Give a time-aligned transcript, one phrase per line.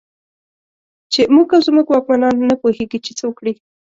[1.11, 3.53] چې موږ او زموږ واکمنان نه پوهېږي چې څه وکړي.